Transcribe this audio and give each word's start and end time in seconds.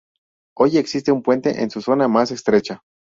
Hoy 0.57 0.79
existe 0.79 1.11
un 1.11 1.21
puente 1.21 1.61
en 1.61 1.69
su 1.69 1.79
zona 1.79 2.07
más 2.07 2.31
estrecha. 2.31 2.81